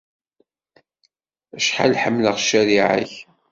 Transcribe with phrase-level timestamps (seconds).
[1.57, 3.13] Acḥal ḥemmleɣ ccariɛa-k!